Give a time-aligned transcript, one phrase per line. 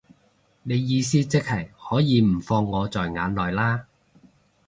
[0.63, 3.85] 你意思即係可以唔放我在眼內啦